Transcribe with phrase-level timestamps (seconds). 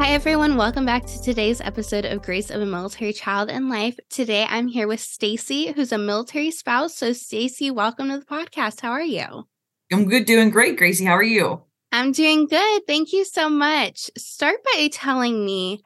[0.00, 0.56] Hi, everyone.
[0.56, 3.98] Welcome back to today's episode of Grace of a Military Child and Life.
[4.08, 6.96] Today, I'm here with Stacey, who's a military spouse.
[6.96, 8.80] So, Stacey, welcome to the podcast.
[8.80, 9.46] How are you?
[9.92, 11.04] I'm good, doing great, Gracie.
[11.04, 11.64] How are you?
[11.92, 12.86] I'm doing good.
[12.86, 14.10] Thank you so much.
[14.16, 15.82] Start by telling me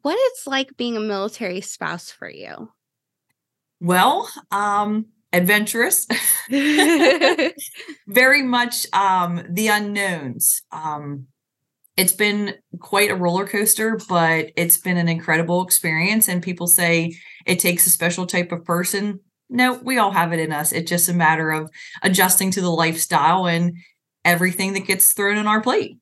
[0.00, 2.70] what it's like being a military spouse for you.
[3.80, 6.06] Well, um, adventurous,
[8.08, 10.62] very much um, the unknowns.
[10.72, 11.26] Um,
[12.02, 16.26] it's been quite a roller coaster, but it's been an incredible experience.
[16.26, 19.20] And people say it takes a special type of person.
[19.48, 20.72] No, we all have it in us.
[20.72, 21.70] It's just a matter of
[22.02, 23.76] adjusting to the lifestyle and
[24.24, 25.96] everything that gets thrown on our plate.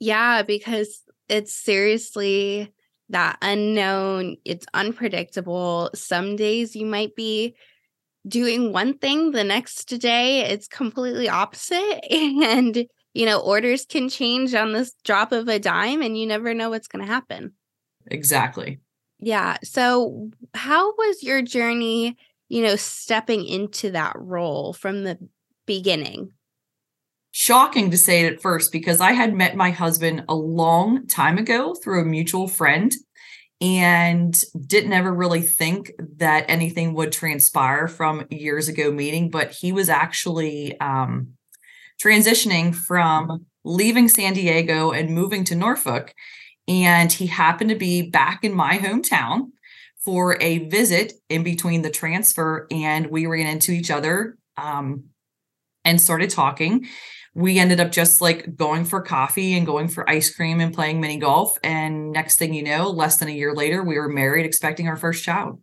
[0.00, 2.70] Yeah, because it's seriously
[3.08, 5.88] that unknown, it's unpredictable.
[5.94, 7.54] Some days you might be
[8.28, 12.04] doing one thing, the next day it's completely opposite.
[12.10, 16.54] And you know, orders can change on this drop of a dime and you never
[16.54, 17.52] know what's going to happen.
[18.06, 18.80] Exactly.
[19.18, 19.58] Yeah.
[19.62, 22.16] So, how was your journey,
[22.48, 25.18] you know, stepping into that role from the
[25.66, 26.32] beginning?
[27.30, 31.38] Shocking to say it at first because I had met my husband a long time
[31.38, 32.92] ago through a mutual friend
[33.60, 39.70] and didn't ever really think that anything would transpire from years ago meeting but he
[39.70, 41.28] was actually um,
[42.02, 46.14] transitioning from leaving San Diego and moving to Norfolk.
[46.68, 49.50] And he happened to be back in my hometown
[50.04, 52.66] for a visit in between the transfer.
[52.70, 55.04] And we ran into each other um,
[55.84, 56.88] and started talking.
[57.34, 61.00] We ended up just like going for coffee and going for ice cream and playing
[61.00, 61.56] mini golf.
[61.62, 64.96] And next thing you know, less than a year later, we were married, expecting our
[64.96, 65.60] first child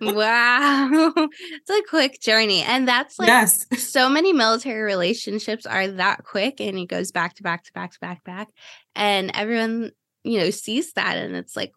[0.00, 1.12] wow.
[1.30, 2.62] It's a quick journey.
[2.62, 3.66] And that's like yes.
[3.78, 7.92] so many military relationships are that quick and it goes back to back to back
[7.92, 8.48] to back back.
[8.94, 9.92] And everyone,
[10.24, 11.72] you know, sees that and it's like,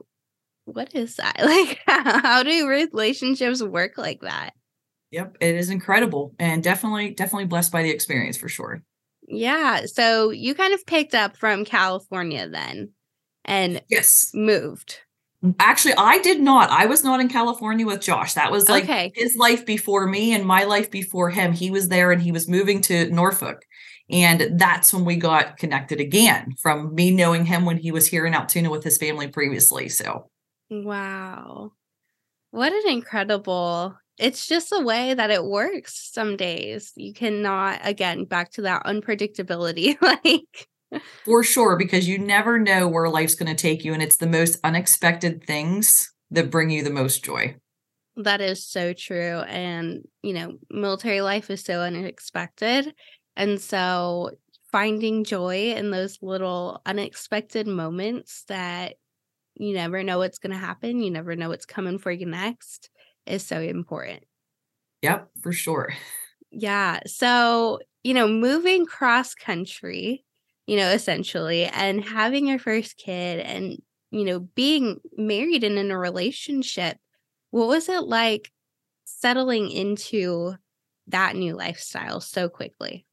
[0.65, 1.37] what is that?
[1.43, 4.51] Like how do relationships work like that?
[5.11, 8.81] Yep, it is incredible and definitely definitely blessed by the experience for sure.
[9.27, 9.85] Yeah.
[9.85, 12.91] So you kind of picked up from California then
[13.45, 14.99] and yes, moved.
[15.59, 16.69] Actually, I did not.
[16.69, 18.33] I was not in California with Josh.
[18.33, 19.11] That was like okay.
[19.13, 21.51] his life before me and my life before him.
[21.51, 23.65] He was there and he was moving to Norfolk.
[24.09, 28.25] And that's when we got connected again from me knowing him when he was here
[28.25, 29.89] in Altoona with his family previously.
[29.89, 30.29] So,
[30.69, 31.71] wow.
[32.51, 33.97] What an incredible.
[34.17, 36.93] It's just the way that it works some days.
[36.95, 39.99] You cannot, again, back to that unpredictability.
[40.01, 40.67] like,
[41.25, 43.93] for sure, because you never know where life's going to take you.
[43.93, 47.55] And it's the most unexpected things that bring you the most joy.
[48.15, 49.39] That is so true.
[49.47, 52.93] And, you know, military life is so unexpected.
[53.35, 54.31] And so
[54.71, 58.95] finding joy in those little unexpected moments that
[59.55, 62.89] you never know what's going to happen, you never know what's coming for you next
[63.25, 64.23] is so important.
[65.01, 65.93] Yep, for sure.
[66.51, 67.01] Yeah.
[67.05, 70.23] So, you know, moving cross country,
[70.67, 73.77] you know, essentially, and having your first kid and,
[74.11, 76.97] you know, being married and in a relationship,
[77.51, 78.51] what was it like
[79.05, 80.55] settling into
[81.07, 83.05] that new lifestyle so quickly?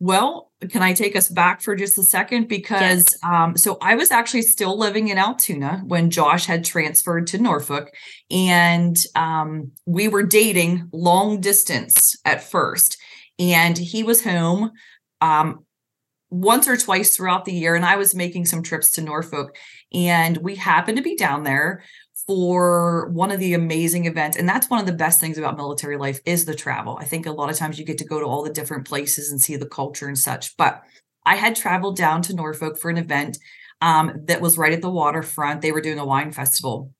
[0.00, 2.46] Well, can I take us back for just a second?
[2.46, 3.24] Because yes.
[3.24, 7.90] um, so I was actually still living in Altoona when Josh had transferred to Norfolk,
[8.30, 12.96] and um, we were dating long distance at first.
[13.40, 14.72] And he was home
[15.20, 15.64] um,
[16.30, 19.56] once or twice throughout the year and I was making some trips to Norfolk
[19.92, 21.82] and we happened to be down there
[22.26, 25.96] for one of the amazing events and that's one of the best things about military
[25.96, 26.98] life is the travel.
[27.00, 29.30] I think a lot of times you get to go to all the different places
[29.30, 30.56] and see the culture and such.
[30.56, 30.82] But
[31.24, 33.38] I had traveled down to Norfolk for an event
[33.80, 35.60] um, that was right at the waterfront.
[35.60, 36.92] They were doing a wine festival.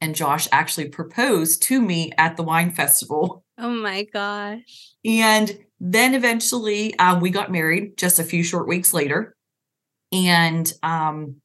[0.00, 3.44] And Josh actually proposed to me at the wine festival.
[3.58, 4.92] Oh my gosh.
[5.04, 9.36] And then eventually um, we got married just a few short weeks later.
[10.12, 11.36] And um,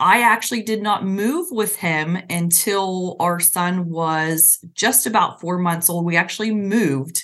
[0.00, 5.88] I actually did not move with him until our son was just about four months
[5.88, 6.04] old.
[6.04, 7.22] We actually moved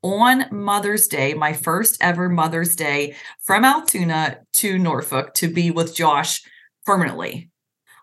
[0.00, 5.94] on Mother's Day, my first ever Mother's Day, from Altoona to Norfolk to be with
[5.94, 6.40] Josh
[6.86, 7.50] permanently.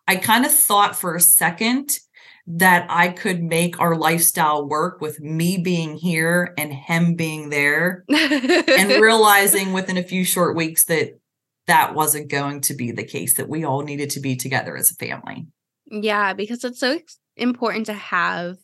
[0.07, 1.97] I kind of thought for a second
[2.45, 8.03] that I could make our lifestyle work with me being here and him being there
[8.09, 11.19] and realizing within a few short weeks that
[11.67, 14.91] that wasn't going to be the case that we all needed to be together as
[14.91, 15.47] a family.
[15.85, 16.99] Yeah, because it's so
[17.37, 18.57] important to have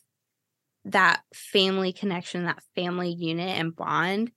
[0.85, 4.31] that family connection, that family unit and bond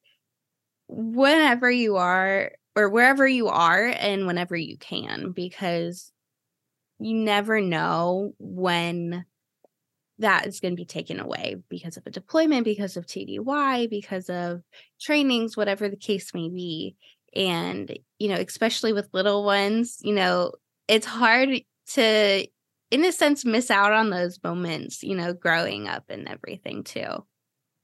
[0.88, 6.12] whenever you are or wherever you are and whenever you can because
[6.98, 9.24] you never know when
[10.18, 14.28] that is going to be taken away because of a deployment, because of TDY, because
[14.28, 14.62] of
[15.00, 16.96] trainings, whatever the case may be.
[17.34, 20.52] And, you know, especially with little ones, you know,
[20.86, 21.48] it's hard
[21.94, 22.46] to,
[22.90, 27.24] in a sense, miss out on those moments, you know, growing up and everything too.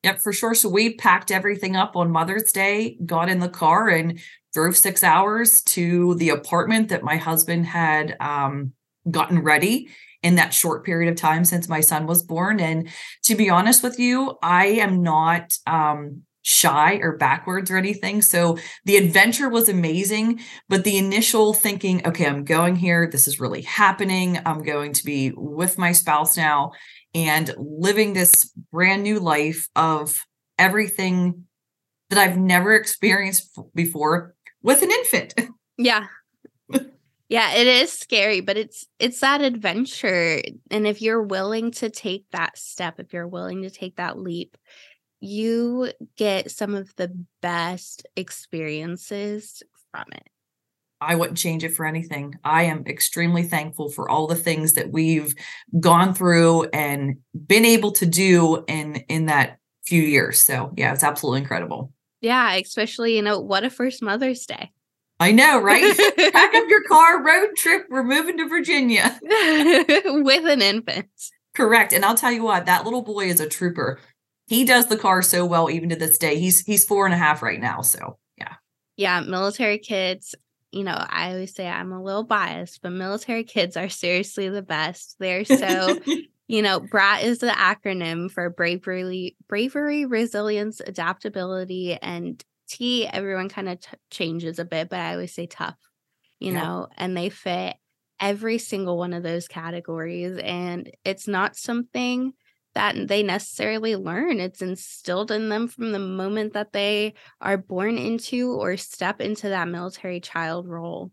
[0.04, 0.54] Yep, for sure.
[0.54, 4.20] So we packed everything up on Mother's Day, got in the car, and
[4.54, 8.72] drove six hours to the apartment that my husband had um,
[9.10, 9.88] gotten ready
[10.22, 12.60] in that short period of time since my son was born.
[12.60, 12.88] And
[13.24, 18.22] to be honest with you, I am not um, shy or backwards or anything.
[18.22, 23.08] So the adventure was amazing, but the initial thinking, okay, I'm going here.
[23.10, 24.40] This is really happening.
[24.44, 26.72] I'm going to be with my spouse now
[27.14, 30.26] and living this brand new life of
[30.58, 31.44] everything
[32.10, 35.34] that I've never experienced before with an infant.
[35.80, 36.06] Yeah.
[37.28, 40.40] Yeah, it is scary, but it's it's that adventure
[40.70, 44.56] and if you're willing to take that step, if you're willing to take that leap,
[45.20, 50.28] you get some of the best experiences from it.
[51.00, 52.34] I wouldn't change it for anything.
[52.44, 55.34] I am extremely thankful for all the things that we've
[55.78, 60.40] gone through and been able to do in in that few years.
[60.40, 61.92] So, yeah, it's absolutely incredible.
[62.20, 64.72] Yeah, especially, you know, what a first Mother's Day.
[65.20, 65.96] I know, right?
[66.32, 67.86] Pack up your car, road trip.
[67.90, 71.08] We're moving to Virginia with an infant.
[71.54, 71.92] Correct.
[71.92, 73.98] And I'll tell you what, that little boy is a trooper.
[74.46, 76.38] He does the car so well, even to this day.
[76.38, 77.82] He's he's four and a half right now.
[77.82, 78.54] So yeah.
[78.96, 80.34] Yeah, military kids.
[80.70, 84.62] You know, I always say I'm a little biased, but military kids are seriously the
[84.62, 85.16] best.
[85.18, 85.98] They're so
[86.48, 93.68] you know, BRAT is the acronym for bravery, bravery, resilience, adaptability, and T, everyone kind
[93.68, 95.78] of t- changes a bit, but I always say tough,
[96.38, 96.62] you yeah.
[96.62, 97.76] know, and they fit
[98.20, 100.38] every single one of those categories.
[100.38, 102.32] And it's not something
[102.74, 104.40] that they necessarily learn.
[104.40, 109.48] It's instilled in them from the moment that they are born into or step into
[109.48, 111.10] that military child role.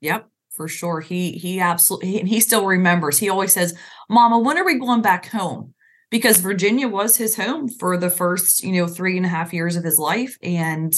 [0.00, 1.00] Yep, for sure.
[1.00, 3.18] He he absolutely he, he still remembers.
[3.18, 3.74] He always says,
[4.08, 5.74] "Mama, when are we going back home?"
[6.10, 9.76] Because Virginia was his home for the first, you know, three and a half years
[9.76, 10.36] of his life.
[10.42, 10.94] And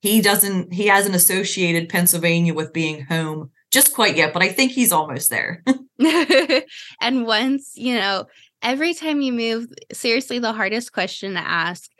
[0.00, 4.72] he doesn't, he hasn't associated Pennsylvania with being home just quite yet, but I think
[4.72, 5.62] he's almost there.
[7.00, 8.26] and once, you know,
[8.62, 11.90] every time you move, seriously, the hardest question to ask,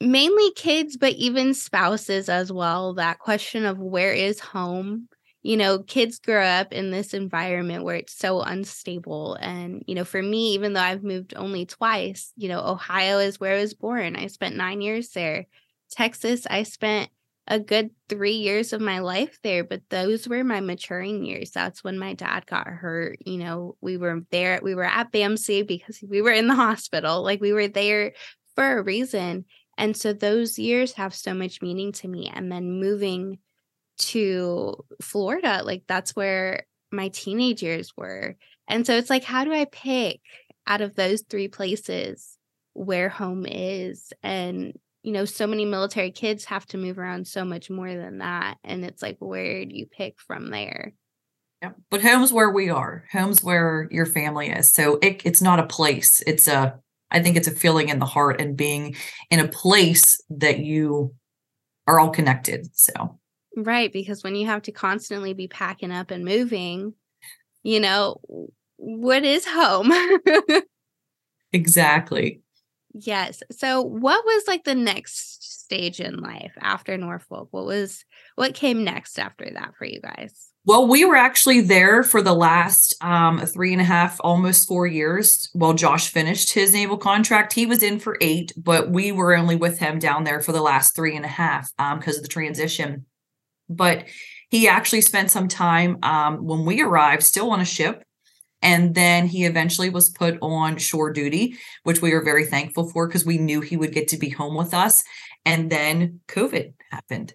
[0.00, 5.08] mainly kids, but even spouses as well, that question of where is home
[5.46, 9.34] you know, kids grow up in this environment where it's so unstable.
[9.34, 13.38] And, you know, for me, even though I've moved only twice, you know, Ohio is
[13.38, 14.16] where I was born.
[14.16, 15.46] I spent nine years there.
[15.88, 17.10] Texas, I spent
[17.46, 21.52] a good three years of my life there, but those were my maturing years.
[21.52, 23.18] That's when my dad got hurt.
[23.24, 27.22] You know, we were there, we were at BAMC because we were in the hospital.
[27.22, 28.14] Like we were there
[28.56, 29.44] for a reason.
[29.78, 32.32] And so those years have so much meaning to me.
[32.34, 33.38] And then moving
[33.98, 38.36] to Florida, like that's where my teenage years were.
[38.68, 40.20] And so it's like, how do I pick
[40.66, 42.36] out of those three places
[42.74, 44.12] where home is?
[44.22, 48.18] And, you know, so many military kids have to move around so much more than
[48.18, 48.58] that.
[48.64, 50.92] And it's like, where do you pick from there?
[51.62, 53.04] Yeah, but home's where we are.
[53.12, 54.68] Home's where your family is.
[54.68, 56.22] So it, it's not a place.
[56.26, 56.78] It's a,
[57.10, 58.96] I think it's a feeling in the heart and being
[59.30, 61.14] in a place that you
[61.86, 62.66] are all connected.
[62.76, 63.18] So
[63.56, 63.90] Right.
[63.90, 66.92] Because when you have to constantly be packing up and moving,
[67.62, 68.20] you know,
[68.76, 69.90] what is home?
[71.52, 72.42] exactly.
[72.92, 73.42] Yes.
[73.50, 77.48] So what was like the next stage in life after Norfolk?
[77.50, 78.04] What was
[78.36, 80.50] what came next after that for you guys?
[80.64, 84.86] Well, we were actually there for the last um, three and a half, almost four
[84.86, 87.52] years while Josh finished his naval contract.
[87.52, 90.60] He was in for eight, but we were only with him down there for the
[90.60, 93.06] last three and a half because um, of the transition
[93.68, 94.04] but
[94.48, 98.04] he actually spent some time um, when we arrived still on a ship
[98.62, 103.06] and then he eventually was put on shore duty which we were very thankful for
[103.06, 105.04] because we knew he would get to be home with us
[105.44, 107.34] and then covid happened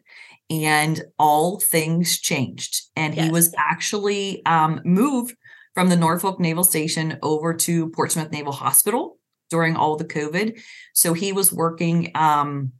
[0.51, 2.89] and all things changed.
[2.97, 3.25] And yes.
[3.25, 5.35] he was actually um, moved
[5.73, 9.17] from the Norfolk Naval Station over to Portsmouth Naval Hospital
[9.49, 10.61] during all the COVID.
[10.93, 12.73] So he was working um,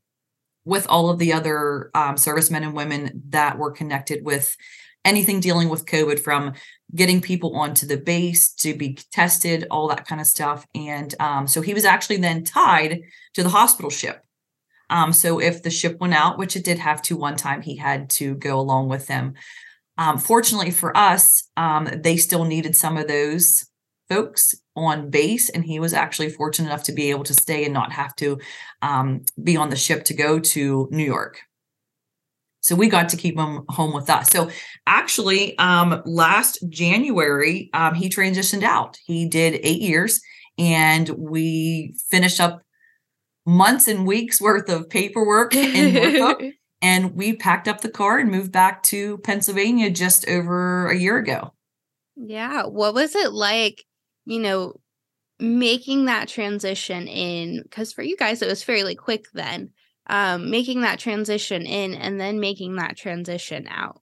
[0.66, 4.56] with all of the other um, servicemen and women that were connected with
[5.04, 6.54] anything dealing with COVID from
[6.94, 10.66] getting people onto the base to be tested, all that kind of stuff.
[10.76, 13.02] And um, so he was actually then tied
[13.34, 14.24] to the hospital ship.
[14.90, 17.78] Um, so if the ship went out, which it did have to one time, he
[17.78, 19.34] had to go along with them.
[19.98, 23.66] Um, fortunately for us, um, they still needed some of those
[24.12, 27.74] folks on base, and he was actually fortunate enough to be able to stay and
[27.74, 28.38] not have to
[28.82, 31.40] um, be on the ship to go to New York.
[32.60, 34.28] So we got to keep him home with us.
[34.30, 34.52] So
[34.86, 38.98] actually, um, last January, um, he transitioned out.
[39.06, 40.22] He did eight years,
[40.58, 42.62] and we finished up
[43.46, 46.44] months and weeks worth of paperwork in Norfolk.
[46.82, 51.18] and we packed up the car and moved back to Pennsylvania just over a year
[51.18, 51.54] ago.
[52.16, 52.66] Yeah.
[52.66, 53.84] What was it like,
[54.26, 54.80] you know,
[55.40, 57.62] making that transition in?
[57.64, 59.72] Because for you guys, it was fairly quick then
[60.08, 64.02] um, making that transition in and then making that transition out.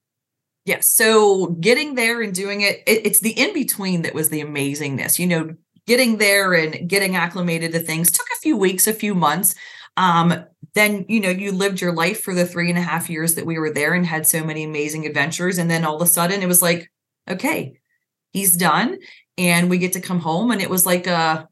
[0.65, 0.89] Yes.
[0.89, 5.19] So getting there and doing it, it it's the in between that was the amazingness.
[5.19, 5.55] You know,
[5.87, 9.55] getting there and getting acclimated to things took a few weeks, a few months.
[9.97, 10.45] Um,
[10.75, 13.45] then you know you lived your life for the three and a half years that
[13.45, 16.43] we were there and had so many amazing adventures and then all of a sudden
[16.43, 16.91] it was like
[17.29, 17.78] okay
[18.31, 18.97] he's done
[19.37, 21.47] and we get to come home and it was like a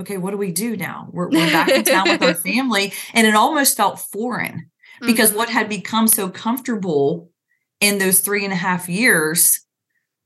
[0.00, 1.08] okay, what do we do now?
[1.12, 2.92] We're, we're back in town with our family.
[3.12, 4.70] And it almost felt foreign
[5.02, 5.38] because mm-hmm.
[5.38, 7.30] what had become so comfortable
[7.80, 9.60] in those three and a half years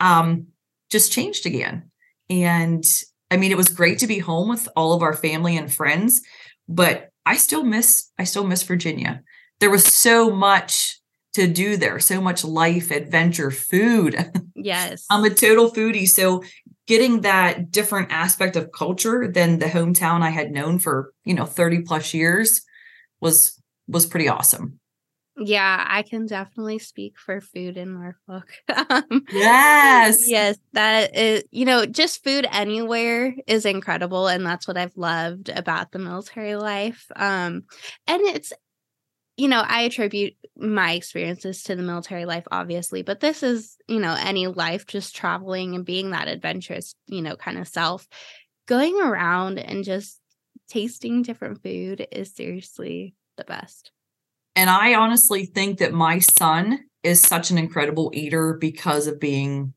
[0.00, 0.46] um,
[0.90, 1.90] just changed again.
[2.30, 2.84] And
[3.30, 6.20] I mean, it was great to be home with all of our family and friends,
[6.68, 9.22] but I still miss, I still miss Virginia.
[9.60, 11.00] There was so much
[11.34, 14.16] to do there, so much life, adventure, food.
[14.56, 15.04] Yes.
[15.10, 16.08] I'm a total foodie.
[16.08, 16.42] So
[16.86, 21.44] getting that different aspect of culture than the hometown I had known for, you know,
[21.44, 22.62] 30 plus years
[23.20, 24.80] was was pretty awesome.
[25.36, 28.52] Yeah, I can definitely speak for food in Norfolk.
[28.90, 30.24] um, yes.
[30.28, 35.48] Yes, that is, you know, just food anywhere is incredible and that's what I've loved
[35.48, 37.04] about the military life.
[37.16, 37.64] Um
[38.06, 38.52] and it's
[39.36, 43.98] you know, I attribute my experiences to the military life, obviously, but this is, you
[43.98, 48.06] know, any life just traveling and being that adventurous, you know, kind of self.
[48.66, 50.20] Going around and just
[50.68, 53.90] tasting different food is seriously the best.
[54.56, 59.74] And I honestly think that my son is such an incredible eater because of being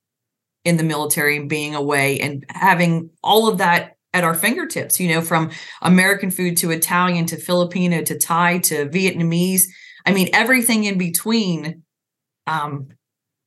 [0.63, 5.09] in the military and being away and having all of that at our fingertips, you
[5.09, 9.63] know, from American food to Italian to Filipino to Thai to Vietnamese.
[10.05, 11.83] I mean, everything in between.
[12.45, 12.87] Um,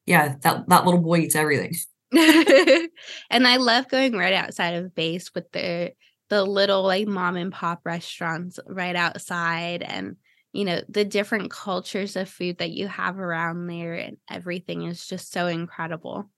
[0.06, 1.72] yeah, that, that little boy eats everything.
[2.12, 5.92] and I love going right outside of base with the
[6.28, 10.16] the little like mom and pop restaurants right outside and
[10.52, 15.06] you know the different cultures of food that you have around there and everything is
[15.06, 16.30] just so incredible.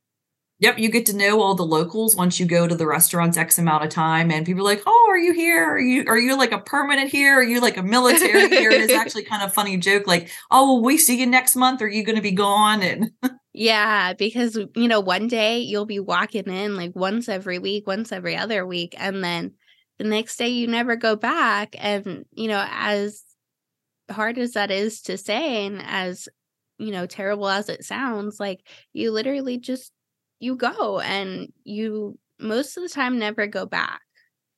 [0.62, 3.58] Yep, you get to know all the locals once you go to the restaurants X
[3.58, 5.64] amount of time, and people are like, "Oh, are you here?
[5.64, 7.34] Are you are you like a permanent here?
[7.34, 10.82] Are you like a military here?" it's actually kind of funny joke, like, "Oh, will
[10.84, 11.82] we see you next month?
[11.82, 13.10] Are you going to be gone?" And
[13.52, 18.12] yeah, because you know, one day you'll be walking in like once every week, once
[18.12, 19.54] every other week, and then
[19.98, 21.74] the next day you never go back.
[21.76, 23.24] And you know, as
[24.08, 26.28] hard as that is to say, and as
[26.78, 28.60] you know, terrible as it sounds, like
[28.92, 29.90] you literally just
[30.42, 34.00] you go and you most of the time never go back.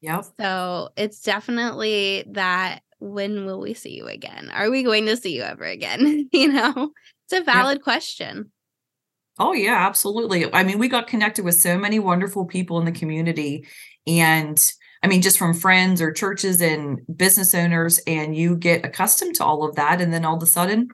[0.00, 0.24] Yep.
[0.40, 4.50] So it's definitely that when will we see you again?
[4.52, 6.28] Are we going to see you ever again?
[6.32, 6.90] you know,
[7.26, 7.82] it's a valid yep.
[7.82, 8.50] question.
[9.38, 10.52] Oh, yeah, absolutely.
[10.54, 13.66] I mean, we got connected with so many wonderful people in the community.
[14.06, 14.58] And
[15.02, 19.44] I mean, just from friends or churches and business owners, and you get accustomed to
[19.44, 20.00] all of that.
[20.00, 20.88] And then all of a sudden,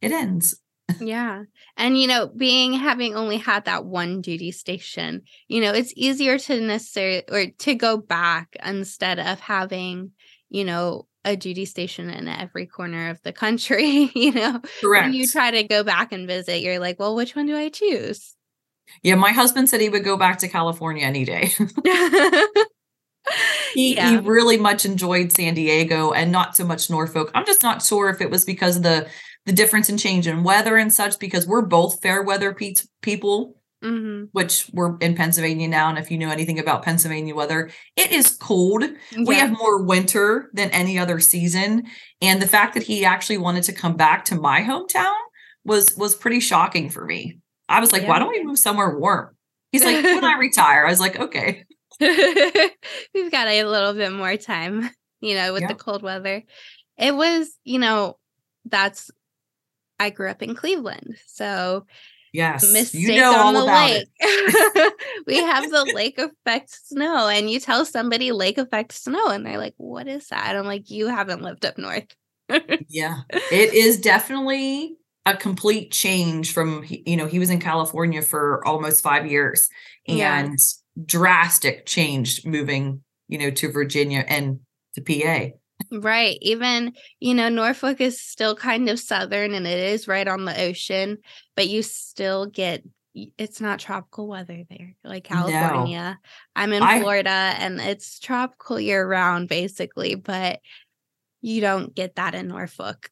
[0.00, 0.60] it ends
[1.00, 1.44] yeah.
[1.76, 6.38] And you know, being having only had that one duty station, you know, it's easier
[6.38, 10.12] to necessarily or to go back instead of having,
[10.48, 14.60] you know, a duty station in every corner of the country, you know.
[14.80, 15.06] Correct.
[15.06, 17.68] When you try to go back and visit, you're like, well, which one do I
[17.68, 18.34] choose?
[19.02, 21.50] Yeah, my husband said he would go back to California any day.
[23.74, 24.10] he, yeah.
[24.10, 27.32] he really much enjoyed San Diego and not so much Norfolk.
[27.34, 29.08] I'm just not sure if it was because of the
[29.46, 33.56] the difference in change in weather and such because we're both fair weather pe- people
[33.82, 34.24] mm-hmm.
[34.32, 35.88] which we're in Pennsylvania now.
[35.88, 38.84] And if you know anything about Pennsylvania weather, it is cold.
[39.12, 39.24] Yeah.
[39.24, 41.86] We have more winter than any other season.
[42.20, 45.14] And the fact that he actually wanted to come back to my hometown
[45.64, 47.38] was was pretty shocking for me.
[47.68, 48.08] I was like, yeah.
[48.08, 49.36] why don't we move somewhere warm?
[49.72, 51.64] He's like, when I retire, I was like, okay.
[52.00, 54.88] We've got a little bit more time,
[55.20, 55.68] you know, with yeah.
[55.68, 56.44] the cold weather.
[56.98, 58.16] It was, you know,
[58.64, 59.10] that's
[59.98, 61.16] I grew up in Cleveland.
[61.26, 61.86] So
[62.36, 64.08] Yes, mistake you know on the lake.
[65.26, 69.56] we have the lake effect snow, and you tell somebody lake effect snow, and they're
[69.56, 72.14] like, "What is that?" I'm like, "You haven't lived up north."
[72.90, 78.62] yeah, it is definitely a complete change from you know he was in California for
[78.66, 79.70] almost five years,
[80.06, 80.48] and yeah.
[81.06, 84.60] drastic change moving you know to Virginia and
[84.94, 85.56] to PA.
[85.90, 86.38] Right.
[86.42, 90.60] Even, you know, Norfolk is still kind of southern and it is right on the
[90.60, 91.18] ocean,
[91.54, 92.82] but you still get
[93.38, 96.18] it's not tropical weather there like California.
[96.22, 96.30] No.
[96.54, 100.60] I'm in I, Florida and it's tropical year round basically, but
[101.40, 103.10] you don't get that in Norfolk.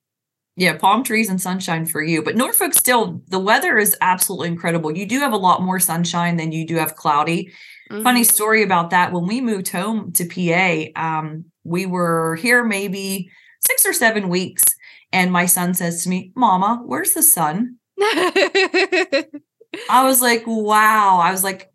[0.56, 2.22] Yeah, palm trees and sunshine for you.
[2.22, 4.96] But Norfolk still, the weather is absolutely incredible.
[4.96, 7.52] You do have a lot more sunshine than you do have cloudy.
[7.90, 8.02] Mm-hmm.
[8.02, 9.12] Funny story about that.
[9.12, 14.64] When we moved home to PA, um, we were here maybe six or seven weeks.
[15.12, 17.76] And my son says to me, Mama, where's the sun?
[18.00, 19.26] I
[19.90, 21.20] was like, wow.
[21.22, 21.70] I was like,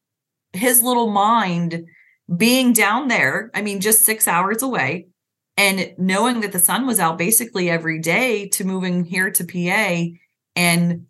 [0.53, 1.85] his little mind
[2.35, 5.07] being down there, I mean, just six hours away,
[5.57, 10.05] and knowing that the sun was out basically every day to moving here to PA.
[10.55, 11.05] And,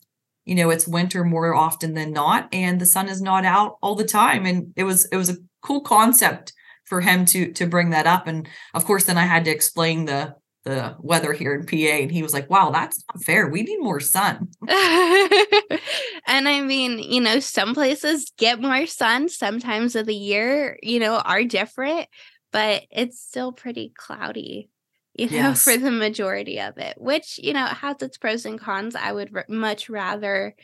[0.50, 3.96] you know, it's winter more often than not, and the sun is not out all
[3.96, 4.46] the time.
[4.46, 6.54] And it was, it was a cool concept
[6.90, 10.06] for him to to bring that up and of course then i had to explain
[10.06, 10.34] the
[10.66, 13.80] the weather here in pa and he was like wow that's not fair we need
[13.80, 20.16] more sun and i mean you know some places get more sun sometimes of the
[20.16, 22.08] year you know are different
[22.52, 24.70] but it's still pretty cloudy
[25.20, 25.64] you know yes.
[25.64, 28.96] for the majority of it which you know has its pros and cons.
[28.96, 30.56] I would r- much rather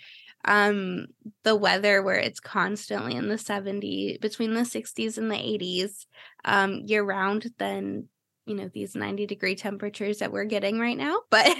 [0.45, 1.07] um
[1.43, 6.05] the weather where it's constantly in the 70 between the 60s and the 80s
[6.45, 8.07] um year round than
[8.45, 11.51] you know these 90 degree temperatures that we're getting right now but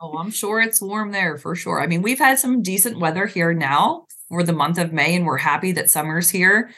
[0.00, 1.80] oh i'm sure it's warm there for sure.
[1.80, 5.26] I mean we've had some decent weather here now for the month of may and
[5.26, 6.70] we're happy that summer's here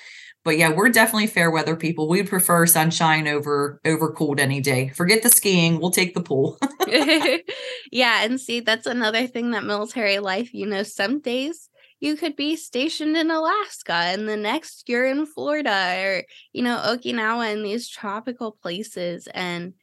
[0.48, 2.08] but yeah, we're definitely fair weather people.
[2.08, 4.88] We'd prefer sunshine over over cold any day.
[4.88, 6.58] Forget the skiing, we'll take the pool.
[7.92, 11.68] yeah, and see that's another thing that military life, you know, some days
[12.00, 16.78] you could be stationed in Alaska and the next you're in Florida or you know,
[16.78, 19.74] Okinawa and these tropical places and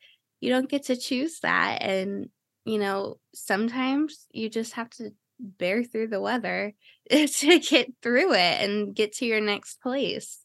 [0.41, 2.29] you don't get to choose that and
[2.65, 6.73] you know, sometimes you just have to bear through the weather
[7.11, 10.39] to get through it and get to your next place.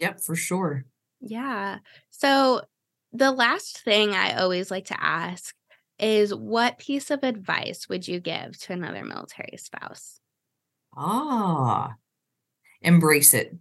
[0.00, 0.84] Yep, for sure.
[1.20, 1.78] Yeah.
[2.10, 2.62] So
[3.12, 5.54] the last thing I always like to ask
[5.98, 10.20] is what piece of advice would you give to another military spouse?
[10.96, 11.94] Ah,
[12.82, 13.56] embrace it.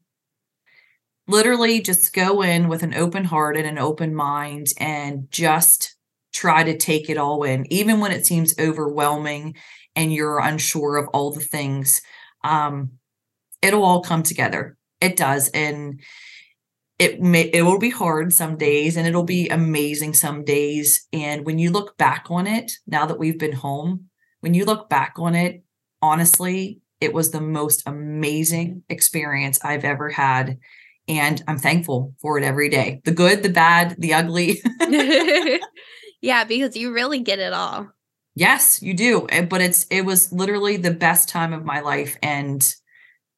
[1.27, 5.95] Literally, just go in with an open heart and an open mind and just
[6.33, 9.55] try to take it all in, even when it seems overwhelming
[9.95, 12.01] and you're unsure of all the things.
[12.43, 12.93] Um,
[13.61, 14.75] it'll all come together.
[15.03, 15.49] It does.
[15.49, 16.01] And
[16.99, 21.45] it may it will be hard some days and it'll be amazing some days and
[21.45, 24.09] when you look back on it now that we've been home
[24.41, 25.63] when you look back on it
[26.01, 30.57] honestly it was the most amazing experience i've ever had
[31.07, 34.61] and i'm thankful for it every day the good the bad the ugly
[36.21, 37.87] yeah because you really get it all
[38.35, 42.17] yes you do eh, but it's it was literally the best time of my life
[42.21, 42.75] and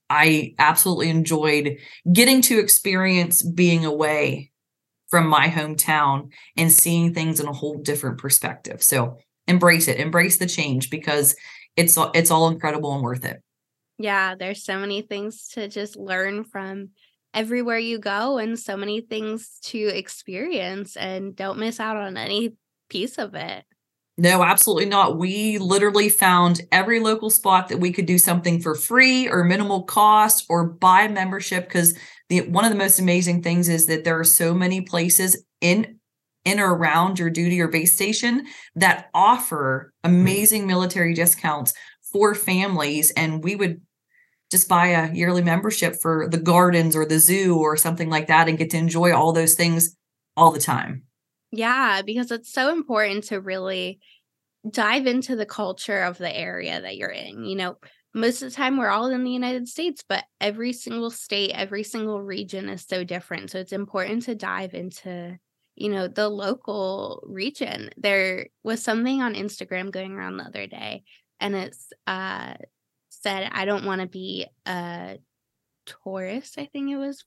[0.10, 1.78] I absolutely enjoyed
[2.12, 4.52] getting to experience being away
[5.08, 8.84] from my hometown and seeing things in a whole different perspective.
[8.84, 11.36] So embrace it, embrace the change because
[11.76, 13.42] it's it's all incredible and worth it.
[13.98, 16.90] Yeah, there's so many things to just learn from
[17.34, 22.54] everywhere you go and so many things to experience and don't miss out on any
[22.90, 23.66] piece of it.
[24.18, 25.18] No, absolutely not.
[25.18, 29.84] We literally found every local spot that we could do something for free or minimal
[29.84, 31.98] cost or buy membership because
[32.30, 36.00] the one of the most amazing things is that there are so many places in
[36.46, 41.74] in or around your duty or base station that offer amazing military discounts
[42.14, 43.82] for families and we would
[44.52, 48.50] just buy a yearly membership for the gardens or the zoo or something like that
[48.50, 49.96] and get to enjoy all those things
[50.38, 51.04] all the time.
[51.52, 54.00] Yeah, because it's so important to really
[54.70, 57.46] dive into the culture of the area that you're in.
[57.46, 57.78] You know,
[58.14, 61.84] most of the time we're all in the United States, but every single state, every
[61.84, 63.52] single region is so different.
[63.52, 65.38] So it's important to dive into,
[65.76, 67.92] you know, the local region.
[67.98, 71.04] There was something on Instagram going around the other day,
[71.40, 72.56] and it's uh
[73.10, 75.20] said, I don't want to be a
[75.86, 77.26] tourist, I think it was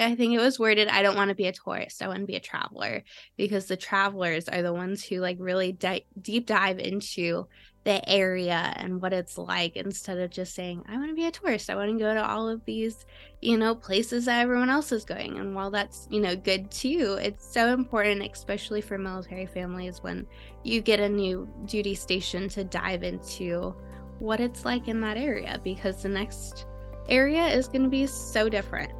[0.00, 2.02] I think it was worded I don't want to be a tourist.
[2.02, 3.04] I want to be a traveler
[3.36, 7.46] because the travelers are the ones who like really di- deep dive into
[7.84, 11.30] the area and what it's like instead of just saying I want to be a
[11.30, 11.70] tourist.
[11.70, 13.06] I want to go to all of these,
[13.40, 15.38] you know, places that everyone else is going.
[15.38, 20.26] And while that's, you know, good too, it's so important especially for military families when
[20.64, 23.74] you get a new duty station to dive into
[24.18, 26.66] what it's like in that area because the next
[27.08, 28.92] area is going to be so different.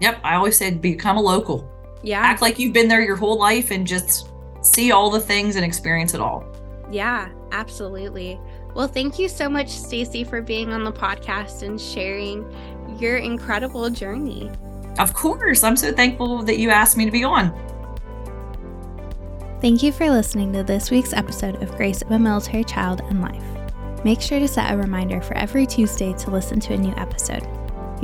[0.00, 0.20] Yep.
[0.24, 1.70] I always said become a local.
[2.02, 2.20] Yeah.
[2.20, 4.28] Act like you've been there your whole life and just
[4.62, 6.44] see all the things and experience it all.
[6.90, 8.38] Yeah, absolutely.
[8.74, 12.44] Well, thank you so much, Stacey, for being on the podcast and sharing
[12.98, 14.50] your incredible journey.
[14.98, 15.64] Of course.
[15.64, 17.52] I'm so thankful that you asked me to be on.
[19.60, 23.22] Thank you for listening to this week's episode of Grace of a Military Child and
[23.22, 23.42] Life.
[24.04, 27.48] Make sure to set a reminder for every Tuesday to listen to a new episode.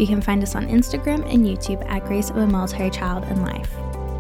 [0.01, 3.43] You can find us on Instagram and YouTube at Grace of a Military Child and
[3.43, 3.71] Life.